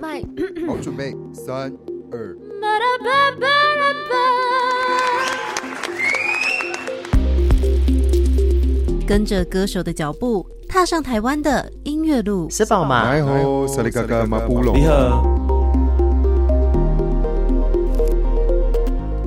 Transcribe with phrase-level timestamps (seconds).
[0.00, 0.20] 麦。
[0.66, 1.72] 好，准备，三
[2.10, 2.36] 二。
[9.06, 10.46] 跟着歌手的脚步。
[10.68, 13.14] 踏上台湾的音乐路，是宝吗？
[13.14, 14.76] 你好，萨利嘎嘎马布隆。
[14.76, 15.24] 你好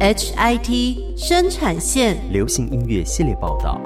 [0.02, 3.82] ，HIT 生产线流行音乐系列报道。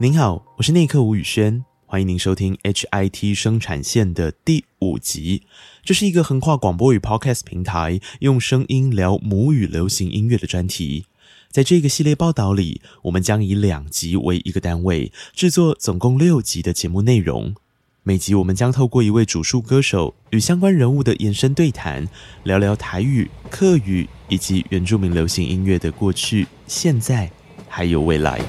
[0.00, 5.42] 您好，我是内克吴宇轩，欢迎您收听 HIT 生产线的第五集。
[5.82, 11.06] 这是一个横跨广播与 Podcast 平台，用声音聊母语流行音乐的专题。
[11.50, 17.54] 在这个系列报道里，我们将以两集为一个单位，制作总共六集的节目内容。
[18.02, 22.08] 每集我们将透过一位主述歌手与相关人物的延伸对谈，
[22.44, 27.28] 聊聊台语、客语以及原住民流行音乐的过去、现在
[27.68, 28.40] 还有未来。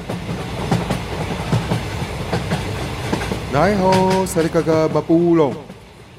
[3.54, 5.56] 来吼，萨利嘎嘎马布隆。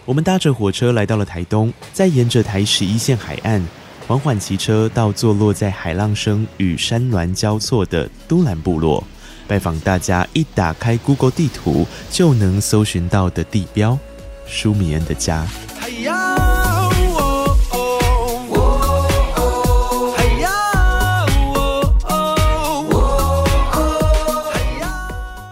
[0.09, 3.63] 我们搭着火车来到了台东，再沿着台十一线海岸。
[4.07, 9.05] 缓缓骑车到坐落在海浪声与山峦交错的都兰部落，
[9.47, 13.99] 拜访大家一打开 Google 地图就能搜寻到的地标——
[14.49, 15.47] 舒米恩的家。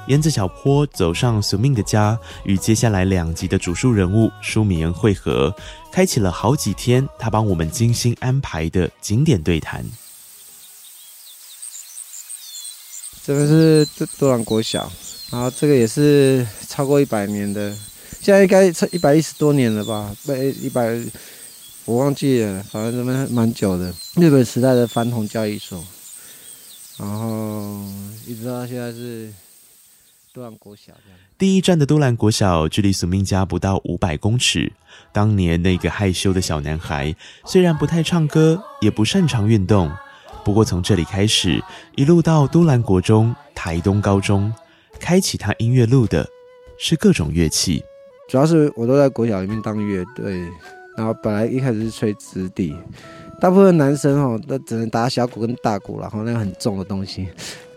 [0.06, 5.52] 沿着小坡走上苏命的家，与接下来两集的主述人物舒米恩会合，
[5.90, 9.84] 开启了好几天他帮我们精心安排的景点对谈。
[13.24, 14.90] 这个是多兰国小，
[15.32, 17.76] 然后这个也是超过一百年的，
[18.20, 20.14] 现在应该一百一十多年了吧？
[20.24, 20.96] 被一百，
[21.84, 23.92] 我忘记了，反正这边蛮久的。
[24.14, 25.84] 日本时代的传统教育所，
[26.98, 27.84] 然后
[28.28, 29.32] 一直到现在是。
[30.36, 30.92] 都兰国小，
[31.38, 34.70] 第一站的都兰国小距离苏命家不到五百公尺。
[35.10, 37.16] 当年那个害羞的小男孩，
[37.46, 39.90] 虽然不太唱歌，也不擅长运动，
[40.44, 41.64] 不过从这里开始，
[41.94, 44.52] 一路到都兰国中、台东高中，
[45.00, 46.28] 开启他音乐路的
[46.78, 47.82] 是各种乐器。
[48.28, 50.40] 主要是我都在国小里面当乐队，
[50.98, 52.76] 然后本来一开始是吹直笛，
[53.40, 57.28] 大部分男生哦都只能打小鼓跟大鼓，然后那个很重的东西。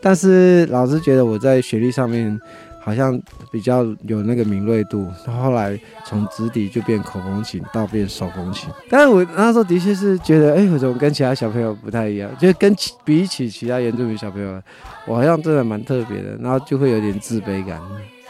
[0.02, 2.40] 但是老师觉得我在学历上面
[2.82, 3.20] 好像
[3.52, 8.70] 比较有那个敏锐度，后来从直笛就变口风琴，到变手风琴。
[8.90, 12.32] 但是我那时候的确是觉得，哎、我怎么跟其他小朋友不太一样？
[12.40, 14.62] 就跟比起其他原住民小朋友，
[15.06, 17.78] 我好像真的蛮特别的，然后就会有点自卑感，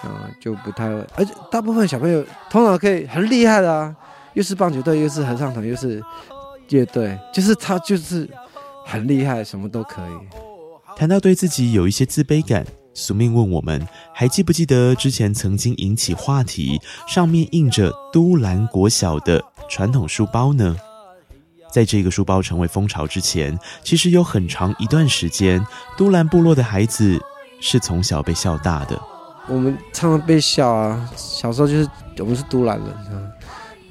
[0.01, 1.05] 啊，就不太会。
[1.15, 3.95] 而且大部分小朋友通常可以很厉害的啊，
[4.33, 6.01] 又是棒球队，又是合唱团，又是
[6.69, 8.29] 乐队，就是他就是
[8.85, 10.13] 很厉害，什么都可以。
[10.95, 20.75] 谈到对自己有一些自卑感，苏命问我们还记不记得之前曾经引起话题，上面印着都兰国小的传统书包呢？
[21.71, 25.63] 在这个书包成为风潮之前，其实有很长一段时间，
[25.95, 27.19] 都兰部落的孩子
[27.61, 28.99] 是从小被笑大的。
[29.47, 31.87] 我们常常被笑啊，小时候就是
[32.17, 32.87] 我们是都兰人，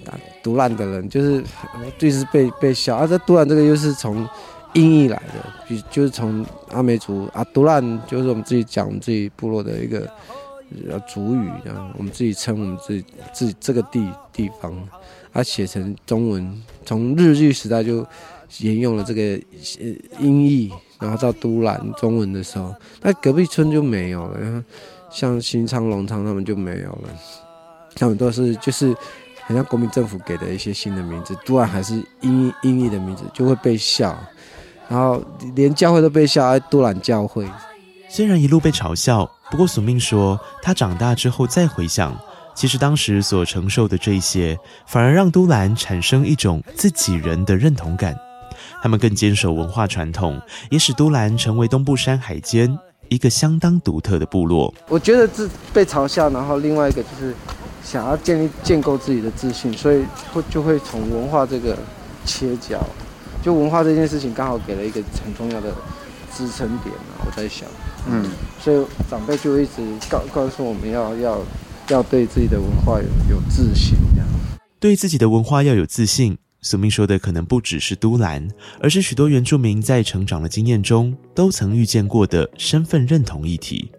[0.09, 1.45] 打都兰的人就是
[1.99, 3.07] 就是被被笑啊。
[3.07, 4.27] 这独兰这个又是从。
[4.75, 10.01] 音译来的，比就是从阿美族啊，独兰，就是我们自己讲我们自己部落的一个
[10.89, 13.03] 呃族语，这样我们自己称我们自己
[13.33, 14.71] 自己这个地地方，
[15.33, 18.07] 啊写成中文，从日据时代就
[18.59, 19.23] 沿用了这个
[19.81, 19.87] 呃
[20.21, 20.71] 音译，
[21.01, 24.63] 然后到独兰中文的时候，那隔壁村就没有了，
[25.11, 27.09] 像新昌、龙昌他们就没有了，
[27.95, 28.95] 他们都是就是
[29.49, 34.15] 很像国民政府给的一些新的名字，都兰还是音音译的名字，就会被笑。
[34.87, 35.25] 然后
[35.55, 37.49] 连教会都被笑，还都兰教会。
[38.11, 42.15] 虽然一路被嘲笑，不过索命说，他长大之后再回想，
[42.55, 48.15] 其实当时所承受的这些，反而让都兰产生一种自己人的认同感。
[48.83, 50.39] 他们更坚守文化传统，
[50.71, 52.79] 也使都兰成为东部山海间
[53.09, 54.75] 一个相当独特的部落。
[54.89, 57.35] 我觉得这被嘲笑，然后另外一个就是
[57.91, 61.75] 想要建立建构自己的自信，所以会就会从文化这个
[62.27, 62.87] 切角。
[63.43, 65.73] 就文化这件事情，刚好给了一个很重要的
[66.37, 67.67] 支撑点啊，我在想，
[68.07, 68.29] 嗯，
[68.61, 69.81] 所以长辈就一直
[70.11, 71.41] 告告诉我们要要
[71.89, 74.29] 要对自己的文化有有自信，这样。
[74.79, 76.37] 对自己的文化要有自信。
[76.61, 78.49] 苏明说的可能不只是都兰，
[78.81, 83.93] 而是许多原住民在成长的经验中都曾遇见过的身份认同议题。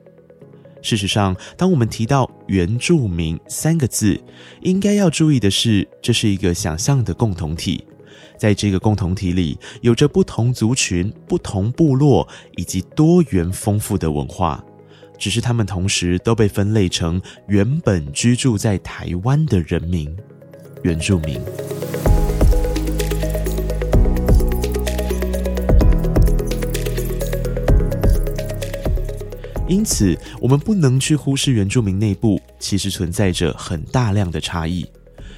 [0.81, 4.19] 事实上，当我们提到“原住民”三个字，
[4.61, 7.83] 应该要注意的是，这是一个想象的共同体，
[8.37, 14.63] 在这个共同体里，有着不同族群、不同部落以及多元丰富的文化，
[15.17, 20.15] 只是他们同时都被分类成原本居住在台湾的人民——
[20.83, 21.39] 原住民。
[29.69, 34.83] 因此，我们不能去忽视原住民内部其实存在着很大量的差异。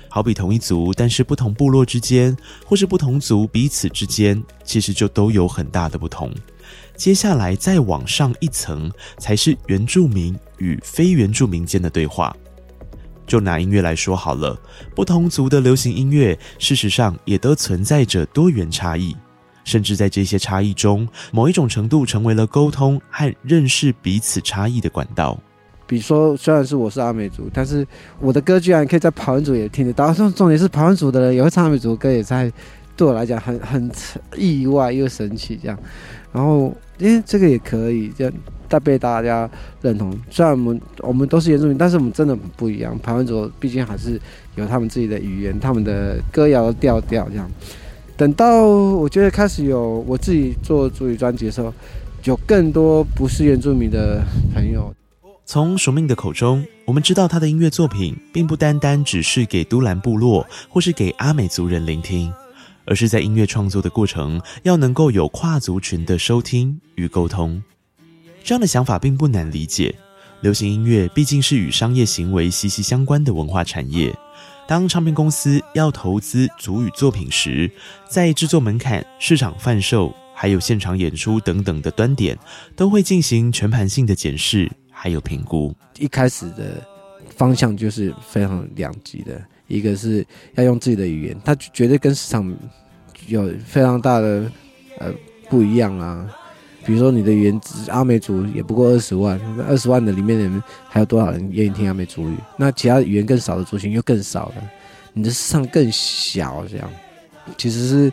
[0.07, 2.35] 好比同一族，但是不同部落之间，
[2.65, 6.33] 或是不同族彼此之间，其实就都有很大的不同。
[6.95, 12.35] 接下来再往上一层，才是原住民与非原住民间的对话。
[13.27, 14.57] 就拿音乐来说好了，
[14.95, 19.13] 不同族的流行音乐，事实上也都存在着多元差异。
[19.63, 25.37] 甚至在这些差异中，某一种程度成为了沟通和认识彼此差异的管道。
[25.87, 27.85] 比如说，虽然是我是阿美族，但是
[28.19, 30.13] 我的歌居然可以在排湾族也听得到。
[30.13, 32.49] 重重点是排湾族的人也会唱阿美族的歌，也在
[32.95, 33.91] 对我来讲很 很
[34.37, 35.77] 意外又神奇这样。
[36.31, 38.33] 然后，因为这个也可以这样，
[38.69, 39.49] 带被大家
[39.81, 40.17] 认同。
[40.29, 42.97] 虽然我们我们都是原住民，但是我们真的不一样。
[42.99, 44.17] 排湾族毕竟还是
[44.55, 47.51] 有他们自己的语言、他们的歌谣调调这样。
[48.17, 51.73] 等到我觉得开始有我自己做主语专辑的时候，
[52.25, 54.23] 有更多不是原住民的
[54.53, 54.93] 朋友。
[55.43, 62.31] 从署名的口中，我们知道他的音乐作品并不单单只是给都兰部落或是给阿美族人聆听，
[62.85, 67.61] 而是在音乐创作的过程要能够有跨族群的收听与沟通。
[68.43, 69.93] 这样的想法并不难理解，
[70.41, 74.15] 流行音乐毕竟是与商业行为息息相关的文化产业。
[74.67, 77.69] 当唱片公司要投资族语作品时，
[78.07, 82.37] 在制作门槛、市场贩售，还有现场演出等等的端点，
[82.75, 85.75] 都会进行全盘性的检视，还有评估。
[85.97, 86.81] 一开始的
[87.35, 90.25] 方向就是非常两极的，一个是
[90.55, 92.55] 要用自己的语言，它绝对跟市场
[93.27, 94.49] 有非常大的
[94.99, 95.11] 呃
[95.49, 96.29] 不一样啊。
[96.85, 102.35] 比如说，你的语言阿美族也不过二十万，那二十万的里面人还有多少人愿意听阿美族语？
[102.57, 104.55] 那其他语言更少的族群又更少了，
[105.13, 106.89] 你的市场更小，这样
[107.57, 108.11] 其实是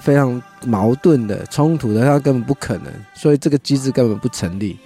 [0.00, 4.76] 非常矛盾的、冲突的，它根本不可能，所以这个机制根本不成立。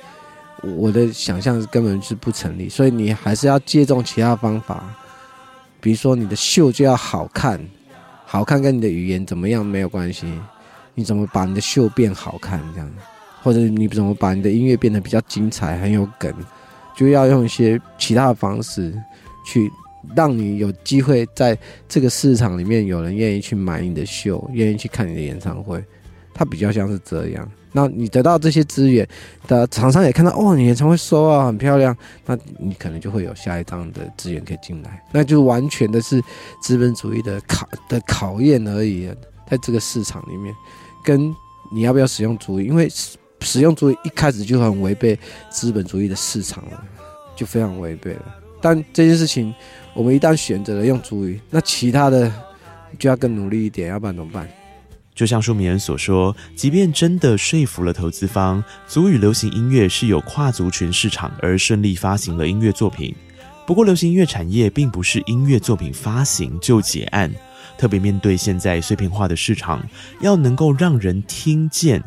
[0.62, 4.84] 我的想象根本是不成立，所以你还是要借重其他方法，
[5.81, 7.61] 比如说你的秀就要好看，
[8.25, 10.26] 好看跟你的语言怎么样没有关系，
[10.94, 12.90] 你怎么把你的秀变好看这样。
[13.46, 16.34] 或者你怎么把你的音乐变得比较精彩、很有梗，
[16.96, 18.93] 就要用一些其他的方式
[19.46, 19.70] 去
[20.16, 21.56] 让你有机会在
[21.88, 25.81] 这个市场里面有人愿意去买你的秀，愿意去看你的演唱会。
[26.34, 27.48] 它比较像是这样。
[27.70, 29.06] 那你得到这些资源
[29.46, 35.00] 的厂商也看到，哦，你演唱会收啊很漂亮，那你可能就会有下一张的资源可以进来。
[35.12, 36.20] 那就完全的是
[36.60, 39.08] 资本主义的考的考验而已，
[39.49, 40.52] 在这个市场里面，
[41.04, 41.32] 跟
[41.72, 42.88] 你要不要使用主义，因为。
[43.40, 45.18] 使用族语一开始就很违背
[45.50, 46.84] 资本主义的市场了，
[47.37, 48.34] 就非常违背了。
[48.61, 49.54] 但这件事情，
[49.94, 52.32] 我们一旦选择了用族语，那其他的
[52.99, 54.49] 就要更努力一点，要不然怎么办？
[55.14, 63.14] 就像舒米恩所说，即便真的说服了投资方，足语流行音乐是有跨族群市场而顺利发行了音乐作品。
[63.66, 67.32] 不过，流行音乐产业并不是音乐作品发行就结案，
[67.78, 69.82] 特别面对现在碎片化的市场，
[70.20, 72.02] 要能够让人听见。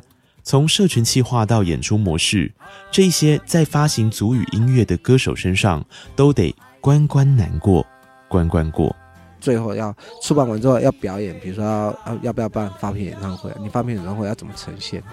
[0.50, 2.52] 从社群企划到演出模式，
[2.90, 6.52] 这一些在发行族语音乐的歌手身上都得
[6.82, 7.86] 关关难过，
[8.28, 8.96] 关关过。
[9.40, 13.52] 最后要出版完之后要表演，比如说要要要不要办发片演唱会？
[13.62, 15.04] 你发片演唱会要怎么呈现？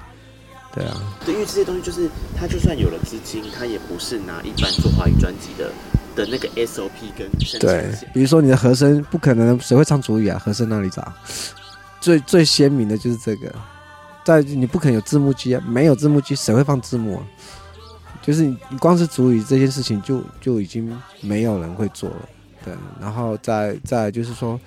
[0.74, 5.70] 对啊，对，因为这些东西就是他就算有了资金，他也不是拿一般做华语专辑的
[6.14, 10.38] 的那个 SOP 跟对，比如说你的和声不可能，谁会唱主语啊？
[10.38, 11.12] 和声那里找？
[12.00, 13.54] 最最鲜明的就是这个。
[14.26, 17.22] 在你不可能有字幕机啊，没有字幕机，谁会放字幕啊？
[18.20, 22.28] 就是你光是族语这件事情就就已经没有人会做了，
[22.64, 22.74] 对。
[23.00, 24.58] 然后再再就是说，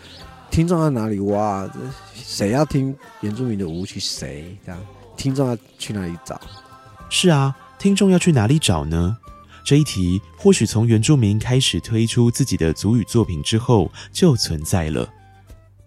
[0.49, 1.69] 听众在哪里挖？
[2.15, 3.99] 谁要听原住民的舞曲？
[3.99, 4.81] 谁这样？
[5.17, 6.39] 听众要去哪里找？
[7.09, 9.17] 是啊，听众要去哪里找呢？
[9.65, 15.05] 这一题或许从原住民开始推出自己的族语作品之后就存在了。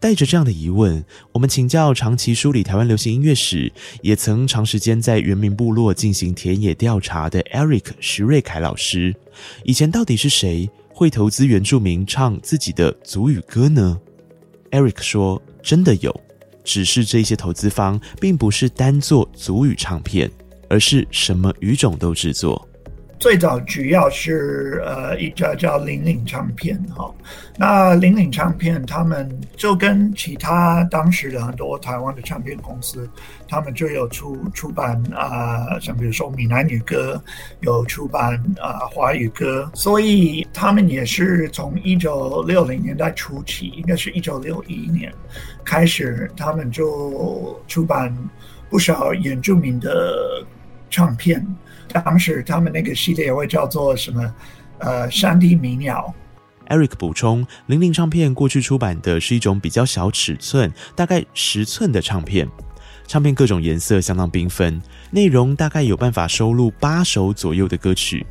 [0.03, 9.15] 带着这样的疑问，我们请教长期梳理台湾流行音乐史，也曾长时间在原民部落进行田野调查的 Eric 徐瑞凯老师，
[9.63, 13.97] 以前到底是谁会投资原住民唱自己的族语歌呢
[14.73, 16.21] ？Eric 说：“真的有，
[16.65, 20.29] 只是这些投资方并不是单做族语唱片，
[20.69, 22.69] 而是什么语种都制作。”
[23.23, 27.09] 最早主要是呃一家叫领领唱片哈，
[27.57, 33.09] 那领领唱片他们就跟其他当时的很多台湾的唱片公司，
[33.47, 37.23] 他们就有出出版啊、像比如说闽南语歌，
[37.61, 45.15] 有出版啊、华语歌，所以他们也是从一九六零年代初期，应该是一九六一年
[45.65, 48.13] 开始，他们就出版
[48.69, 50.45] 不少原住民的
[50.91, 51.47] 唱片。
[51.93, 54.35] 当时他们那个系列会叫做什么？
[54.79, 56.13] 呃，山地民谣。
[56.69, 62.49] Eric 补充，零零唱片过去出版的是一种比较小尺寸，大概十寸的唱片。
[63.07, 64.81] 唱片各种颜色相当缤纷，
[65.11, 68.27] 内容大概有办法收录八首左右的歌曲。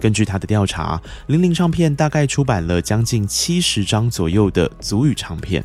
[0.00, 5.62] 根据他的调查，零零唱片大概出版了将近七十张左右的足语唱片。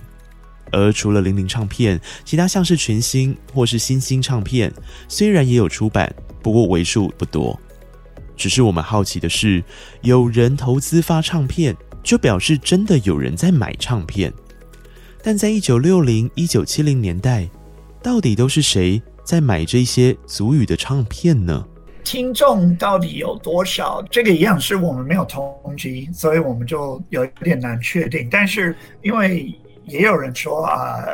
[0.72, 4.74] 而除了零零唱片，其他像是群星或是新星唱片，
[5.08, 6.13] 虽然也有出版。
[6.41, 7.58] 不过为数不多，
[8.36, 9.63] 只是我们好奇的是，
[10.01, 14.34] 有人投资发唱片，就表示真的有人在买唱片。
[15.24, 17.50] 但在一九六零、一九七零年代，
[18.01, 21.65] 到底都是谁在买这些足语的唱片呢？
[22.03, 24.03] 听众到底有多少？
[24.12, 28.27] 这个一样是我们没有统计，所以我们就有点难确定。
[28.29, 29.55] 但是因为
[29.86, 31.06] 也有人说啊。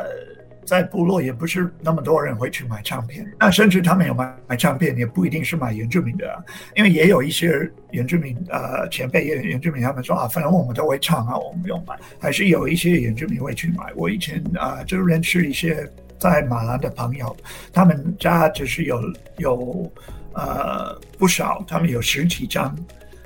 [0.66, 6.44] 在部落也不是那么多人会去买唱片，那甚至他们有买买唱片，也不一定是买原住民的，
[6.76, 11.98] 因为也有一些原住民呃前辈也原住民，他们说啊，反正我们都会唱啊，我们不用买。
[12.20, 13.92] 还是有一些原住民会去买。
[13.96, 17.36] 我以前啊，呃，就认识一些在马兰的朋友，
[17.72, 19.00] 他们家就是有
[19.38, 19.92] 有
[20.34, 22.76] 呃不少，他们有十几张。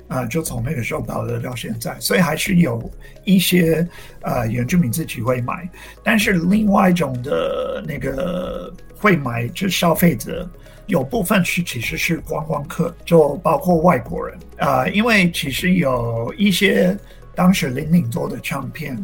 [0.07, 2.91] 啊、就从那个时候保留到现在，所以还是有
[3.23, 3.85] 一些
[4.21, 5.67] 呃原住民自己会买，
[6.03, 10.47] 但是另外一种的那个会买，就消费者
[10.85, 16.95] 有部分是其实是观光客，就包括外国人啊、因为其实有一些
[17.33, 18.95] 当时领领做的唱片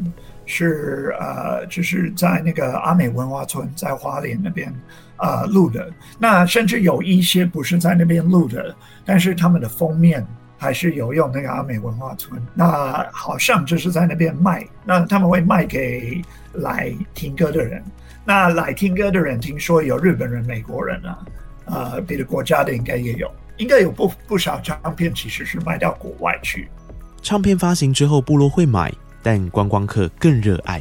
[0.45, 4.71] 是呃，就是在那个阿美文化村在花莲那边
[5.17, 10.23] 啊、录的，那甚至有一些不是在那边录的，但是他们的封面。
[10.61, 16.21] 还是有用那个阿美文化村，那好像就是在那边卖，那他们会卖给
[16.53, 17.83] 来听歌的人，
[18.23, 21.17] 那来听歌的人听说有日本人、美国人啊，
[21.65, 23.27] 呃，别的国家的应该也有，
[23.57, 26.69] 应该有不不少唱片其实是卖到国外去。
[27.23, 30.79] 唱片发行之后，部落会买，但观光客更热爱。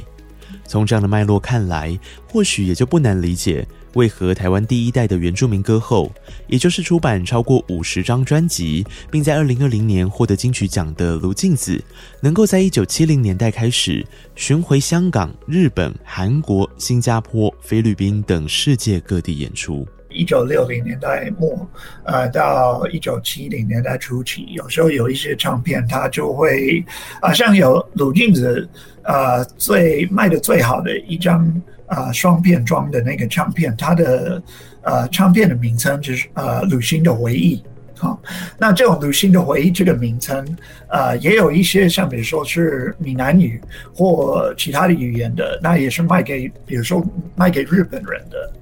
[0.67, 3.67] 从这样的脉络看来，或许也就不难理解。
[3.95, 6.13] 为何台湾第一代的原住民歌后，
[6.47, 11.83] 也就是出版超过五十张专辑，并在二零二零年获得金曲奖的卢静子，
[12.21, 14.07] 能够在一九七零年代开始
[14.37, 19.87] 巡回香港、日本、韩国、新加坡、菲律宾等世界各地演出？
[20.09, 21.69] 一九六零年代末，
[22.05, 26.85] 呃，到一九七零年代初期，有时候有一些唱片，它就会，
[27.21, 28.69] 啊、像有卢静子，
[29.03, 31.45] 呃，最卖的最好的一张。
[31.91, 34.43] 啊，双片装的那个唱片，它的
[34.83, 37.57] 呃唱片的名称就是呃《旅行的回忆》。
[37.99, 38.19] 好，
[38.59, 40.57] 那这种《旅行的回忆》这个名称，
[40.89, 43.61] 呃，也有一些像比如说是闽南语
[43.93, 47.05] 或其他的语言的，那也是卖给，比如说
[47.35, 48.53] 卖给日本人的。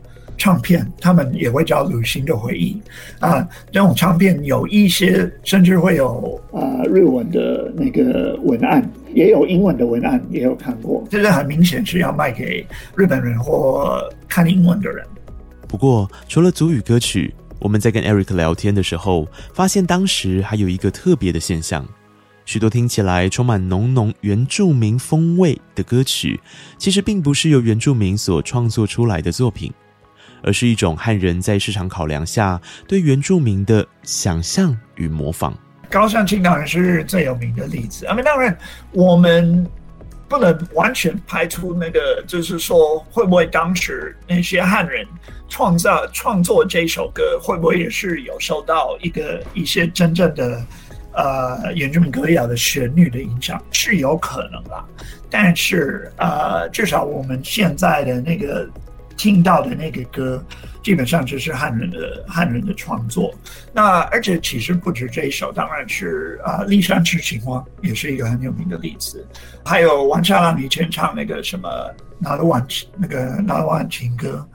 [0.40, 2.80] 唱片，他们也会叫《旅行的回忆》
[3.26, 3.44] 啊。
[3.72, 11.04] 这种唱片有一些甚至会有啊日文的那个文案，也有英文的文案，也有看过。
[11.10, 15.06] 这个很明显是要卖给日本人或看英文的人。
[15.66, 21.86] 不过，除了族语歌曲，我们在跟 Eric 聊天的时候，发现当时还有一个特别的现象：
[22.44, 26.40] 许多听起来充满浓浓原住民风味的歌曲，
[26.78, 29.72] 其实并不是由原住民所创作出来的作品。
[30.40, 35.52] 而是一种汉人在市场考量下对原住民的想象与模仿。
[35.90, 38.06] 高尚青当然是最有名的例子。
[38.06, 38.56] 啊，当然
[38.92, 39.66] 我们
[40.28, 45.06] 不能完全排除那个，就是说会不会当时那些汉人
[45.48, 50.62] 创造创作这首歌，会不会也是有受到一个一些真正的
[51.14, 54.84] 呃原住民歌谣的旋律的影响，是有可能啦。
[55.30, 58.68] 但是呃，至少我们现在的那个。
[59.16, 60.40] 听到的那个歌，
[60.88, 63.30] 基本上就是汉人的汉人的创作。
[63.74, 69.22] 那而且其实不止这一首，当然是啊，《骊山吃青蛙》也是一个很有名的例子。
[69.62, 71.68] 还有王嘉朗以前唱那个什么
[72.18, 72.66] 拿得完
[72.96, 74.48] 那个拿得完情歌，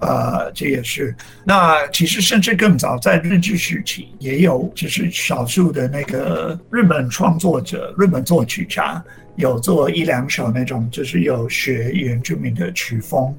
[0.00, 1.14] 呃，这也是。
[1.44, 9.02] 那其实甚至更早，在日治时期也有，就是少数的那个日本创作者、日本作曲家
[9.36, 13.34] 有做一两首那种，就是有学原住民的曲风。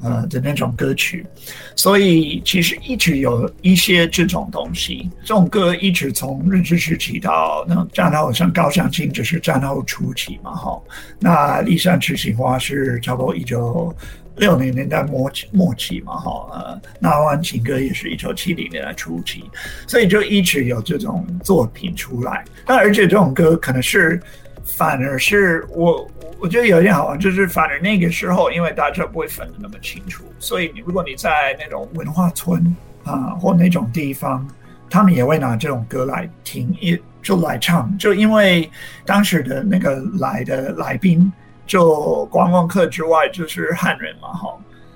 [0.00, 1.26] 呃的那种歌曲，
[1.74, 10.80] 所以其实一直有一些这种东西，这种歌一直从日治时期到那战后，像高香清就是战后初期嘛，哈。
[11.18, 13.92] 那立山痴情花是差不多一九
[14.38, 16.48] 六零年代末期末期嘛，哈。
[16.52, 19.44] 呃，那湾情歌也是一九七零年代初期，
[19.86, 22.44] 所以就一直有这种作品出来。
[22.66, 24.20] 那而且这种歌可能是
[24.64, 26.08] 反而是我。
[26.40, 34.46] 我觉得有一点好玩，就是反而那个时候，因为大家不会分得那么清楚，所以你如果你在那种文化村啊、或那种地方，
[34.88, 37.92] 他们也会拿这种歌来听，也就来唱。
[37.98, 38.70] 就因为
[39.04, 41.32] 当时的那个来的来宾，
[41.68, 44.48] 就观光客之外就是汉人嘛，哈。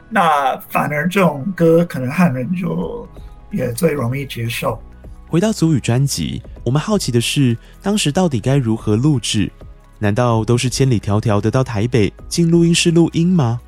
[0.08, 3.06] 那反而这种歌可能汉人就
[3.52, 4.82] 也最容易接受。
[5.28, 9.50] 回到祖语专辑，我们好奇的是，当时到底该如何录制？
[9.98, 13.60] 难道都是千里迢迢的到台北进录音室录音吗？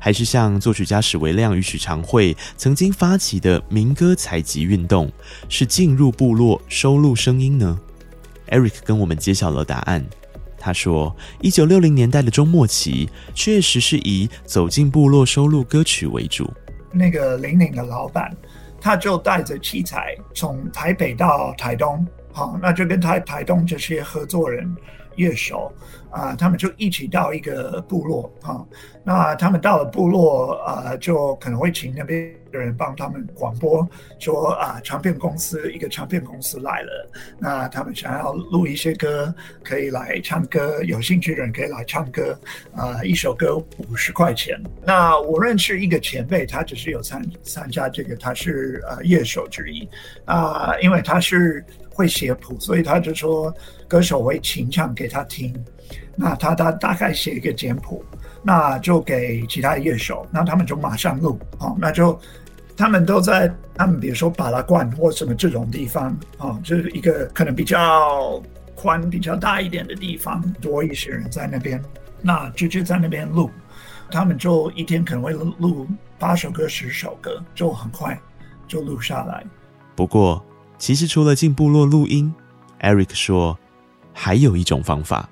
[0.00, 5.12] 还是像作曲家史维亮与许长惠曾经发起的民歌采集运动，
[5.48, 7.78] 是进入部落收录声音呢
[8.48, 10.04] ？Eric 跟我们揭晓了答案。
[10.66, 16.52] 他说，一九六零年代的中末期，确实是以走进部落收录歌曲为主。
[16.92, 18.36] 那个林岭的老板，
[18.80, 24.74] 他就带着器材从台北到台东，好，那就跟台台东这些合作人。
[25.14, 25.72] 乐手
[26.10, 28.60] 啊，他们就一起到一个部落啊。
[29.02, 33.86] 那他们到了部落啊，就可能会请那边人帮他们广播，
[34.18, 42.38] 说啊，唱片公司一个唱片公司来了，那他们想要录一些歌，可以来唱歌，有兴趣的人可以来唱歌
[42.74, 44.60] 啊，一首歌五十块钱。
[44.84, 49.88] 那我认识一个前辈，他只是有参参加这个，他是呃乐手之一
[50.24, 51.64] 啊，因为他是。
[51.96, 53.50] 会写谱，所以他就说
[53.88, 55.54] 歌手会清唱给他听，
[56.14, 58.04] 那他大大概写一个简谱，
[58.42, 62.20] 那就给其他乐手，那他们就马上录，哦，那就
[62.76, 68.42] 他们都在他们比如说巴拉罐或什么这种地方，啊，就是一个可能比较
[68.74, 71.82] 宽、比较大一点的地方，多一些人在那边，
[72.20, 73.50] 那就就在那边录，
[74.10, 75.86] 他们就一天可能会录
[76.18, 78.20] 八首歌、十首歌，就很快
[78.68, 79.44] 就录下来。
[79.94, 80.44] 不过。
[80.78, 82.30] 其实除了进部落录音
[82.82, 83.58] ，Eric 说
[84.12, 85.26] 还有一种方法。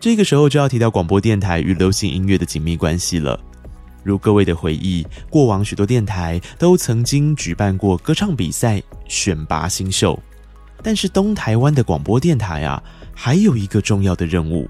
[0.00, 3.38] 这个时候就要提到广播电台与流行音乐的紧密关系了。
[4.10, 10.18] 如各位的回忆，过往许多电台都曾经举办过歌唱比赛、选拔新秀。
[10.82, 12.82] 但是东台湾的广播电台啊，
[13.14, 14.68] 还有一个重要的任务，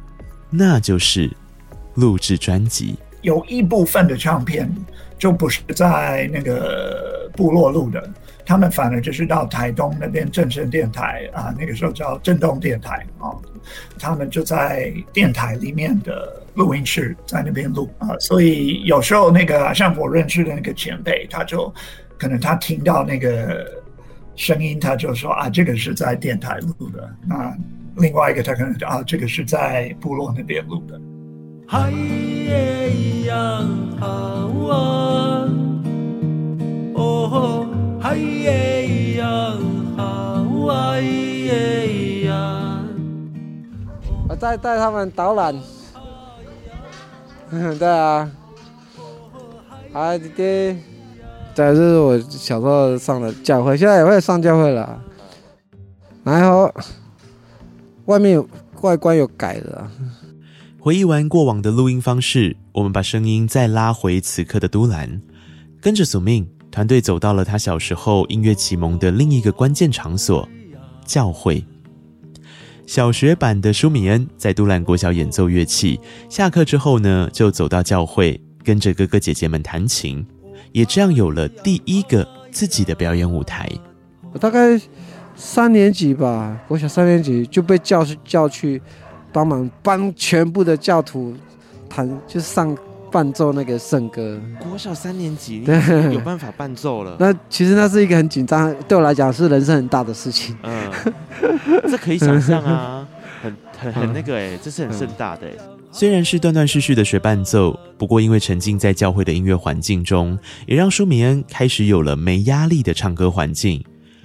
[0.51, 1.31] 那就是
[1.95, 2.97] 录制专辑。
[3.23, 4.71] 有一部分的唱片
[5.19, 8.11] 就不是在那个部落录的。
[8.45, 13.31] 他们反而就是到台东那边正声电台啊，那个时候叫震动电台啊，
[13.97, 21.73] 他们就在电台里面的录音室在那边录啊，所以有时候那个像我认识的那个前辈，他就
[22.19, 23.67] 可能他听到那个
[24.35, 27.09] 声音，他就说啊，这个是在电台录的。
[27.27, 27.57] 那
[27.97, 31.01] 另外一个他可能啊，这个是在部落那边录的。
[31.67, 33.39] 海一样
[33.99, 35.49] 好啊，
[36.95, 37.67] 哦。
[38.03, 39.53] 嗨耶呀，
[39.95, 42.83] 嗨耶呀！
[44.27, 45.55] 我在带他们导览。
[47.51, 48.31] 嗯， 对啊。
[49.93, 50.79] 嗨弟弟，
[51.55, 55.03] 这是我小时候上的教会，现在也会上教会了。
[56.23, 56.73] 然后
[58.05, 58.43] 外面
[58.83, 59.91] 外观有改了。
[60.79, 65.21] 回忆完过往的录音方式，我们把声音再拉回此刻的都兰，
[65.81, 66.49] 跟着索命。
[66.71, 70.49] 团队走到了他小时候音乐启蒙的另一个关键场所——
[71.05, 71.65] 教会。
[72.91, 80.27] 小学版的舒米恩在杜兰国小演奏乐器，下课之后呢，就走到教会，跟着哥哥姐姐们弹琴，
[80.73, 83.71] 也这样有了第一个自己的表演舞台。
[84.33, 84.77] 我大概
[85.37, 88.83] 三年级吧，国小三年级就被叫去叫去
[89.33, 91.33] 帮忙帮全部的教徒
[91.89, 92.77] 弹，就上。
[93.11, 95.65] 伴奏那个圣歌，国小三年级
[96.13, 97.17] 有办法伴奏了。
[97.21, 100.57] 那其实那是一个很紧张，对我来讲是人生很大的事情。
[100.63, 100.91] 嗯，
[101.91, 103.07] 这可以想象啊，
[103.43, 105.55] 很很很那个哎、欸，这是很盛大的、欸。
[105.93, 113.85] 虽然是断断续续的学伴奏，不过因为沉浸在教会的音乐环境中，也让舒米恩开始有了没压力的唱歌环境。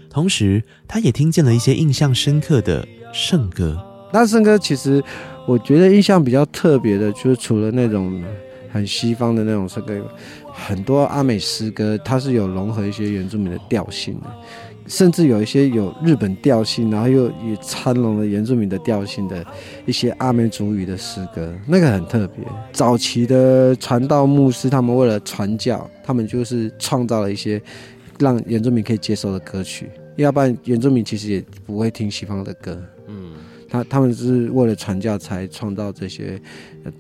[0.09, 3.83] 同时，他也听见了一些印象深刻的圣歌。
[4.13, 5.03] 那圣歌其实
[5.47, 8.23] 我觉得印象比较特别的，就是除了那种。
[8.75, 10.05] 很西方的那种诗歌，
[10.51, 14.27] 很多阿美诗歌它是有融合一些原住民的调性的，
[14.85, 19.45] 甚至有一些有日本调性，然后又也掺融了原住民的调性的
[19.85, 22.43] 一些阿美族语的诗歌，那个很特别。
[22.73, 27.61] 早期的传道牧师他们为了传教，他们就是创造了一些
[28.19, 32.77] 让原住民可以接受的歌曲，要不然原住民其实也不会听西方的歌。
[33.07, 33.34] 嗯。
[33.69, 36.39] 他他们是为了传教才创造这些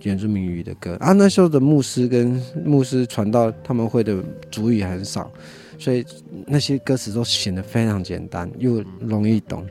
[0.03, 1.11] 原住民语的歌啊。
[1.13, 5.31] 那时候的牧师跟牧师传道，他们会的族语很少，
[5.77, 6.05] 所以
[6.47, 9.65] 那些歌词都显得非常简单又容易懂。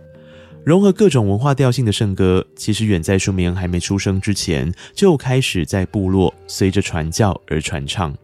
[0.64, 8.16] 融合各种文化调性的圣歌，其实远在舒明还没出生之前就开始在部落随着传教而传唱。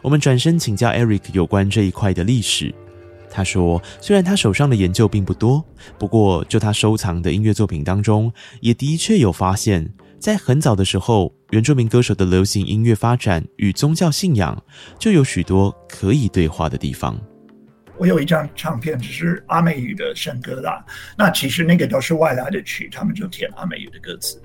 [0.00, 2.72] 我们转身请教 Eric 有关这一块的历史。
[3.36, 5.64] 他说：“虽然他手上的研究并不多，
[5.98, 14.62] 不过就他收藏的音乐作品当中，也的确有发现，在很早的时候，原住民歌手的流行音乐发展与宗教信仰
[15.00, 17.20] 就有许多可以对话的地方。
[17.98, 20.84] 我有一张唱片，只是阿美语的圣歌啦。
[21.18, 24.40] 那其实那个都是外来的曲，他们就填阿美语的歌词。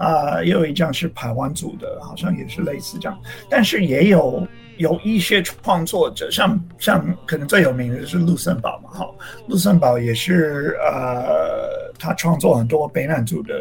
[0.00, 3.16] 啊、也有一张是排湾组的，好像也是类似这样，
[3.48, 4.44] 但是也有。”
[4.80, 9.06] 有一些创作者，像像可能最有名的是卢森堡嘛，哈，
[9.46, 13.52] 卢森堡也是呃，他创作很多北南组的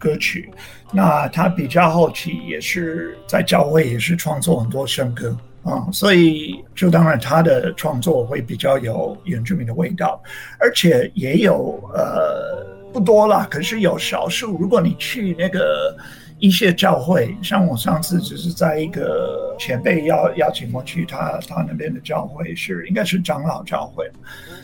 [0.00, 0.50] 歌曲，
[0.92, 10.20] 那他比较后期也是在教会也是创作很多圣歌啊，所以就当然他的创作会比较有原住民的味道，
[10.58, 15.94] 而且也有呃不多啦，可是有少数，如果你去那个。
[16.40, 24.04] 一些教会，像我上次只是在一个前辈邀邀请我去他他那边的教会是，应该是长老教会。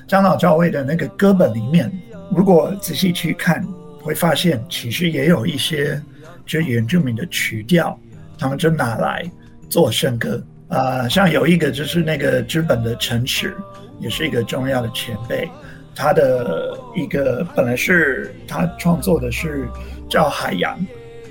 [0.06, 1.90] 长老教会的那个歌本里面，
[2.36, 3.64] 如果仔细去看，
[4.02, 6.02] 会发现其实也有一些
[6.44, 7.98] 就原住民的曲调，
[8.36, 9.24] 他们就拿来
[9.70, 13.56] 做圣歌啊、像有一个就是那个知本的陈池，
[14.00, 15.48] 也是一个重要的前辈，
[15.94, 19.68] 他的一个本来是他创作的是
[20.08, 20.78] 叫海洋。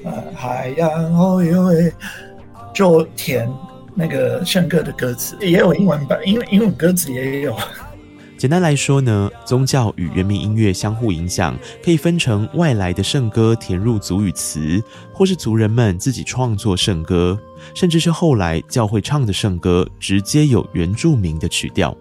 [0.03, 1.91] 呃，海洋哦哟，
[2.73, 3.51] 就填
[3.93, 7.53] 那个圣歌的歌词，也有英文版，英英文歌词也有。
[8.37, 17.37] 简单来说呢，宗教与原民音乐相互影响，可以分成外来的圣歌填入族语词，或是族人们自己创作圣歌，
[17.75, 21.93] 甚至是后来教会唱的圣歌，直接有原住民的曲调。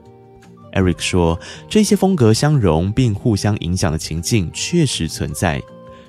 [0.73, 5.63] Eric 说，这些风格相融并互相影响的情境确实存在，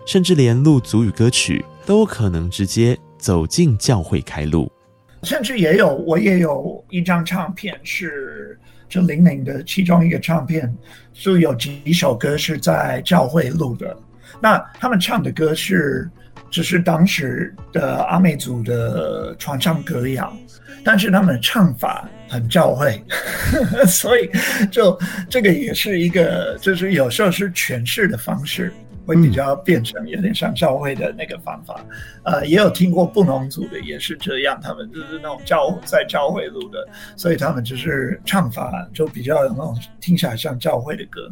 [0.05, 1.65] 甚至连录族语歌曲。
[1.85, 4.71] 都可能直接走进教会开路，
[5.23, 10.71] 甚至也有，我也有一张唱片是就零零的其中一个唱片，
[11.13, 13.97] 就有几首歌是在教会录的。
[14.39, 16.07] 那他们唱的歌是
[16.49, 20.35] 只是当时的阿美族的传唱歌谣，
[20.83, 23.03] 但是他们的唱法很教会，
[23.87, 24.29] 所以
[24.71, 24.97] 就
[25.29, 28.73] 这个也是一个，就是有时候是诠释的方式。
[29.05, 31.83] 会比较变成有点像教会的那个方法，
[32.23, 41.27] 呃，也有听过布农族的也是这样，他们就是那种教在教会录的，所以他们就是唱法就比较有那种听起来像教会的歌。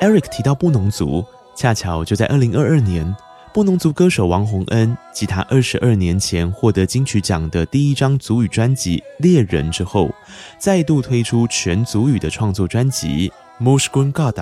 [0.00, 3.16] Eric 提到布农族，恰巧就在二零二二年，
[3.54, 10.12] 布农族歌手王洪恩继他二十二年前获得金曲奖的第一张族语专辑《猎人》之后，
[10.58, 13.32] 再度推出全族语的创作专辑
[13.64, 14.32] 《Mushgun Gada》，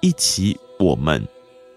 [0.00, 1.24] 一起我们。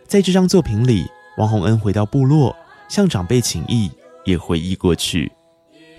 [0.07, 1.05] 在这张作品里，
[1.37, 2.55] 王洪恩回到部落，
[2.89, 3.91] 向长辈请益，
[4.25, 5.31] 也回忆过去。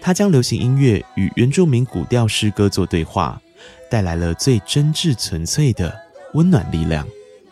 [0.01, 3.41] 他将流行音乐与原住民古调诗歌做对话，
[3.89, 5.97] 带来了最真挚纯粹的
[6.35, 7.07] 温暖力量。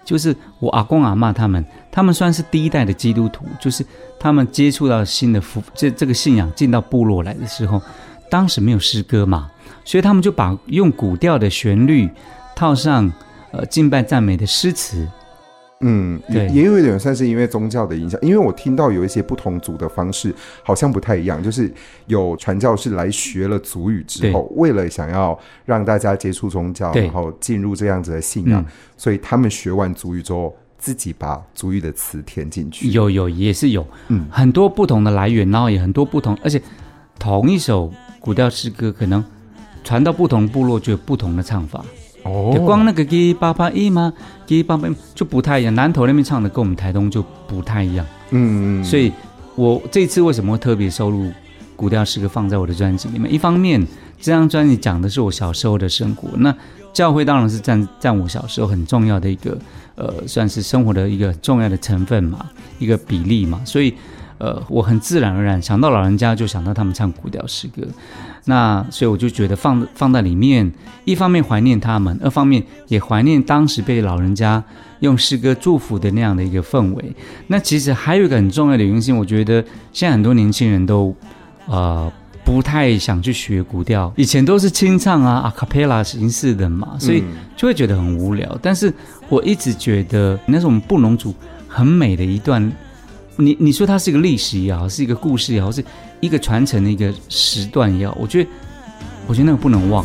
[0.09, 3.45] 就是我阿公阿妈他们，他们算是第一代的基督徒。
[3.61, 3.85] 就是
[4.19, 7.79] 他们接触到新的福，这这个信仰进到部落来的时候，
[8.31, 9.51] 当时没有诗歌嘛，
[9.85, 12.09] 所以他们就把用古调的旋律
[12.57, 13.13] 套上
[13.53, 15.07] 呃敬拜赞美的诗词。
[15.81, 21.73] 嗯，也也有一点算是因为宗教的影响，因为我听到有一些不同族的方式好像不太一样，就是
[22.07, 28.65] 有传教士来学了族语之后，为了想要让大家接触宗教，然后进入这样子的信仰，
[28.97, 32.89] 所以他们学完族语之后，自己把族语的词填进去。
[32.91, 36.61] 有有也是有，嗯，很多不同的来源，然后也很多不同，而且
[37.19, 39.25] 同一首古调诗歌可能
[39.85, 41.85] 传到不同部落就有不同的唱法。
[42.29, 44.13] 哦，光那个给八八一吗？
[44.47, 48.05] 给爸爸就不太一样，南投那边唱的跟我们台东就不太一样。
[48.31, 49.13] 嗯嗯，所以
[49.55, 51.33] 我这次为什么会特别收录
[51.75, 53.33] 古调诗歌放在我的专辑里面？
[53.33, 53.81] 一方面，
[54.21, 56.55] 这张专辑讲的是我小时候的生活，那
[56.93, 59.59] 教会当然是占占我小时候很重要的一个
[59.95, 62.47] 呃，算是生活的一个重要的成分嘛，
[62.79, 63.95] 一个比例嘛，所以。
[64.41, 67.83] 呃，我很自然而然想到老人家，就想到他们唱古调诗歌，
[68.49, 70.73] 那所以我就觉得放放在里面，
[71.05, 74.65] 一方面怀念他们，二方面也怀念当时被老人家
[75.01, 77.15] 用诗歌祝福的那样的一个氛围。
[77.49, 81.15] 那其实还有一个很重要的原因，我觉得现在很多年轻人都
[81.67, 82.11] 呃
[82.43, 87.23] 不太想去学古调，以前都是清唱啊、阿卡贝拉形式的嘛，所以
[87.55, 88.59] 就会觉得很无聊。
[88.63, 88.91] 但是
[89.29, 91.35] 我一直觉得那是我们布农族
[91.69, 92.73] 很美的一段。
[93.41, 95.85] 你你说它是一个历史也好，是一个故事也好，是
[96.19, 98.51] 一个传承的一个时段也好，我觉得，
[99.29, 100.05] 我觉得那个不能忘。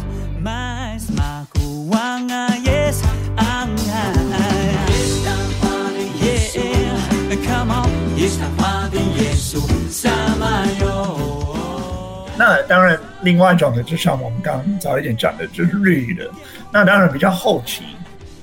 [12.38, 16.30] 那当然，另外一种的，就像我们刚刚早一点讲的，就是日语的。
[16.72, 17.82] 那当然比较后期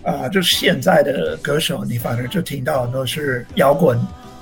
[0.03, 3.97] 啊、就是现在的歌手，你反而就听到的都是摇滚。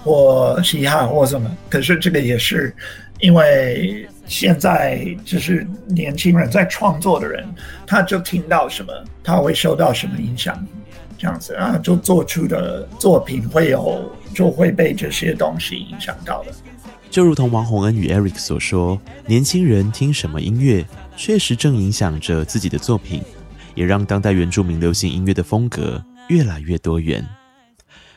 [0.09, 2.75] 或嘻哈或什么，可是这个也是
[3.21, 7.47] 因为现在就是年轻人在创作的人，
[7.87, 8.91] 他就听到什么，
[9.23, 10.67] 他会受到什么影响，
[11.19, 16.53] 这样子啊，就做出的作品会有就会被这些东西影响到的。
[17.11, 20.85] 就如同王洪恩与 Eric 所说，年轻人听什么音乐，
[21.17, 23.23] 确实正影响着自己的作品，
[23.75, 27.27] 也让当代原住民流行音乐的风格越来越多元。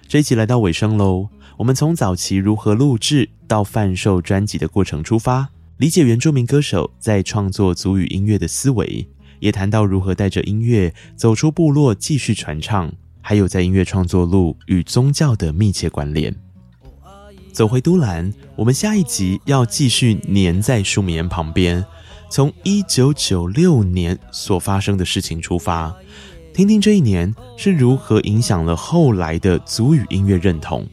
[0.07, 1.29] 这一集来到尾声喽。
[1.61, 5.47] 我们从早期如何录制到贩售专辑的过程出发，
[5.77, 9.07] 理解原住民歌手在创作族语音乐的思维，
[9.39, 16.35] 也谈到如何带着音乐走出部落继续传唱，还有在音乐创作路与宗教的密切关联。
[17.51, 21.85] 走回都兰，我们下一集要继续黏在舒米恩旁边，
[22.27, 25.95] 从一九九六年所发生的事情出发，
[26.55, 30.89] 听听这一年是如何影响了后来的族语音乐认同。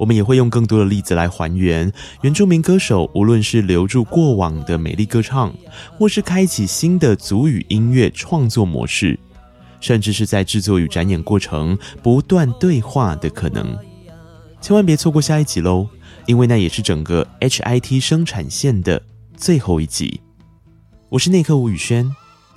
[0.00, 5.52] 我们也会用更多的例子来还原原住民歌手，无论是留住过往的美丽歌唱，
[5.98, 9.20] 或是开启新的族语音乐创作模式，
[9.78, 13.76] 甚至是在制作与展演过程不断对话的可能。
[14.62, 15.86] 千万别错过下一集喽，
[16.24, 19.02] 因为那也是整个 HIT 生产线的
[19.36, 20.18] 最后一集。
[21.10, 22.10] 我是内克吴宇轩，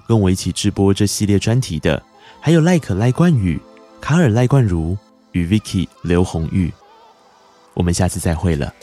[0.08, 2.02] 跟我一起直播这系列专题的
[2.40, 3.60] 还有赖可赖冠宇、
[4.00, 4.98] 卡尔赖冠如
[5.34, 6.72] 与 Vicky 刘红玉。
[7.74, 8.74] 我们下次再会了。